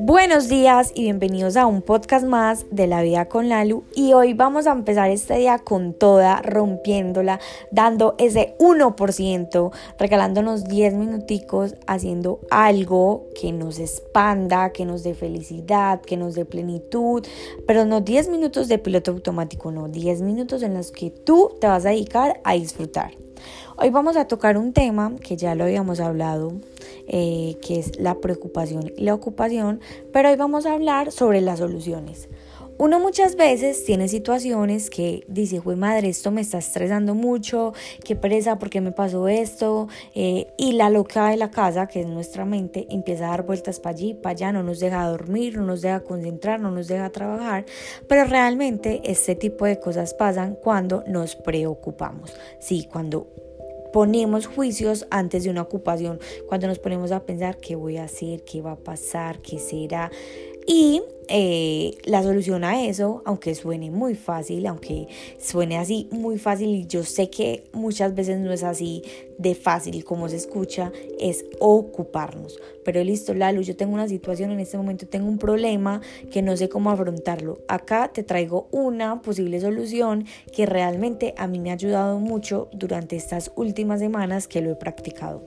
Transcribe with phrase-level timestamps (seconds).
[0.00, 4.34] Buenos días y bienvenidos a un podcast más de la vida con Lalu y hoy
[4.34, 7.40] vamos a empezar este día con toda, rompiéndola,
[7.70, 16.00] dando ese 1%, regalándonos 10 minuticos, haciendo algo que nos expanda, que nos dé felicidad,
[16.00, 17.26] que nos dé plenitud,
[17.66, 21.66] pero no 10 minutos de piloto automático, no, 10 minutos en los que tú te
[21.66, 23.27] vas a dedicar a disfrutar.
[23.76, 26.52] Hoy vamos a tocar un tema que ya lo habíamos hablado,
[27.06, 29.80] eh, que es la preocupación y la ocupación,
[30.12, 32.28] pero hoy vamos a hablar sobre las soluciones.
[32.80, 37.72] Uno muchas veces tiene situaciones que dice, güey madre, esto me está estresando mucho,
[38.04, 39.88] qué pereza, ¿por qué me pasó esto?
[40.14, 43.80] Eh, y la loca de la casa, que es nuestra mente, empieza a dar vueltas
[43.80, 47.10] para allí, para allá, no nos deja dormir, no nos deja concentrar, no nos deja
[47.10, 47.66] trabajar,
[48.06, 52.32] pero realmente este tipo de cosas pasan cuando nos preocupamos.
[52.60, 53.26] Sí, cuando
[53.92, 58.44] ponemos juicios antes de una ocupación, cuando nos ponemos a pensar qué voy a hacer,
[58.44, 60.12] qué va a pasar, qué será.
[60.64, 66.68] Y eh, la solución a eso, aunque suene muy fácil, aunque suene así muy fácil,
[66.74, 69.02] y yo sé que muchas veces no es así
[69.38, 72.58] de fácil como se escucha, es ocuparnos.
[72.84, 76.56] Pero listo, Lalu, yo tengo una situación en este momento, tengo un problema que no
[76.56, 77.58] sé cómo afrontarlo.
[77.68, 83.16] Acá te traigo una posible solución que realmente a mí me ha ayudado mucho durante
[83.16, 85.44] estas últimas semanas que lo he practicado.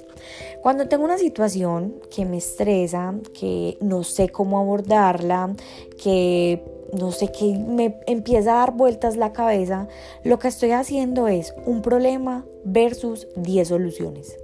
[0.62, 5.56] Cuando tengo una situación que me estresa, que no sé cómo abordarla,
[6.02, 9.88] que no sé qué me empieza a dar vueltas la cabeza,
[10.24, 14.38] lo que estoy haciendo es un problema versus 10 soluciones.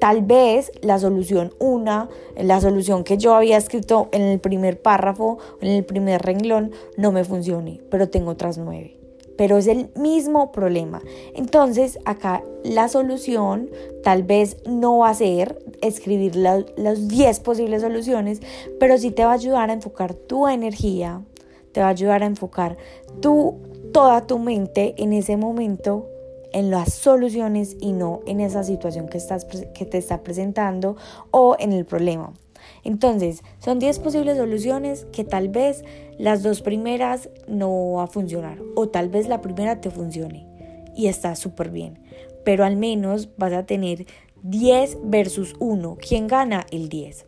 [0.00, 5.38] Tal vez la solución una, la solución que yo había escrito en el primer párrafo,
[5.60, 8.97] en el primer renglón, no me funcione, pero tengo otras nueve
[9.38, 11.00] pero es el mismo problema.
[11.34, 13.70] Entonces, acá la solución
[14.02, 18.42] tal vez no va a ser escribir las 10 posibles soluciones,
[18.80, 21.22] pero sí te va a ayudar a enfocar tu energía,
[21.72, 22.76] te va a ayudar a enfocar
[23.22, 23.54] tu,
[23.92, 26.08] toda tu mente en ese momento
[26.52, 30.96] en las soluciones y no en esa situación que, estás, que te está presentando
[31.30, 32.32] o en el problema.
[32.84, 35.84] Entonces, son 10 posibles soluciones que tal vez
[36.18, 40.46] las dos primeras no va a funcionar o tal vez la primera te funcione
[40.96, 42.00] y está súper bien,
[42.44, 44.06] pero al menos vas a tener
[44.42, 45.96] 10 versus 1.
[46.00, 46.66] ¿Quién gana?
[46.70, 47.26] El 10.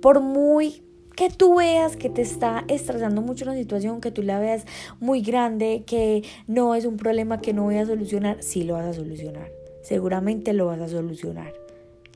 [0.00, 0.82] Por muy
[1.16, 4.64] que tú veas que te está estresando mucho una situación, que tú la veas
[4.98, 8.86] muy grande, que no es un problema que no voy a solucionar, sí lo vas
[8.86, 9.50] a solucionar.
[9.82, 11.61] Seguramente lo vas a solucionar.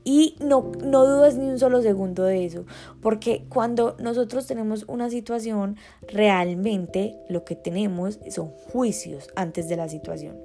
[0.08, 2.64] Y no, no dudes ni un solo segundo de eso,
[3.02, 9.88] porque cuando nosotros tenemos una situación, realmente lo que tenemos son juicios antes de la
[9.88, 10.38] situación.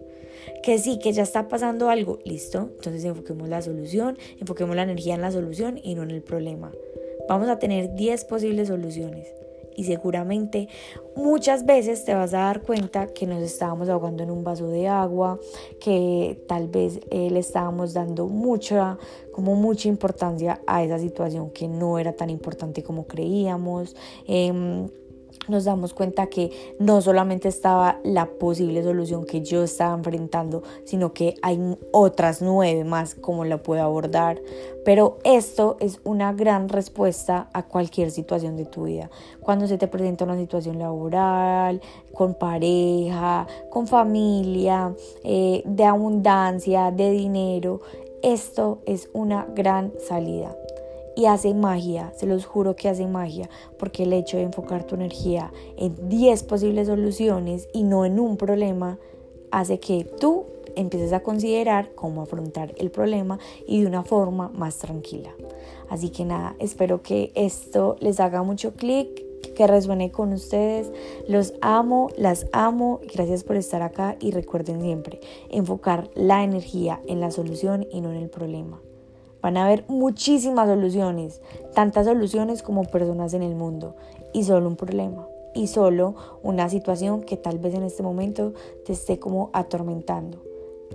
[0.63, 5.13] Que sí, que ya está pasando algo, listo, entonces enfoquemos la solución, enfoquemos la energía
[5.13, 6.71] en la solución y no en el problema.
[7.29, 9.31] Vamos a tener 10 posibles soluciones
[9.75, 10.67] y seguramente
[11.15, 14.87] muchas veces te vas a dar cuenta que nos estábamos ahogando en un vaso de
[14.87, 15.39] agua,
[15.79, 18.97] que tal vez eh, le estábamos dando mucha,
[19.31, 23.95] como mucha importancia a esa situación que no era tan importante como creíamos.
[24.27, 24.87] Em,
[25.47, 31.13] nos damos cuenta que no solamente estaba la posible solución que yo estaba enfrentando, sino
[31.13, 31.59] que hay
[31.91, 34.41] otras nueve más como la puedo abordar.
[34.85, 39.09] Pero esto es una gran respuesta a cualquier situación de tu vida.
[39.39, 41.81] Cuando se te presenta una situación laboral,
[42.13, 47.81] con pareja, con familia, eh, de abundancia, de dinero,
[48.23, 50.55] esto es una gran salida
[51.21, 54.95] y hace magia, se los juro que hace magia, porque el hecho de enfocar tu
[54.95, 58.97] energía en 10 posibles soluciones y no en un problema
[59.51, 60.45] hace que tú
[60.75, 63.37] empieces a considerar cómo afrontar el problema
[63.67, 65.29] y de una forma más tranquila.
[65.89, 69.23] Así que nada, espero que esto les haga mucho clic,
[69.55, 70.91] que resuene con ustedes.
[71.27, 72.99] Los amo, las amo.
[73.13, 75.19] Gracias por estar acá y recuerden siempre
[75.51, 78.81] enfocar la energía en la solución y no en el problema.
[79.41, 81.41] Van a haber muchísimas soluciones,
[81.73, 83.95] tantas soluciones como personas en el mundo
[84.33, 88.53] y solo un problema y solo una situación que tal vez en este momento
[88.85, 90.41] te esté como atormentando,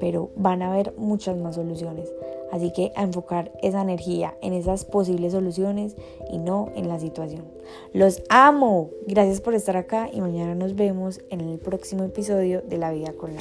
[0.00, 2.12] pero van a haber muchas más soluciones.
[2.52, 5.96] Así que a enfocar esa energía en esas posibles soluciones
[6.30, 7.44] y no en la situación.
[7.92, 8.90] Los amo.
[9.06, 13.12] Gracias por estar acá y mañana nos vemos en el próximo episodio de La Vida
[13.14, 13.40] con la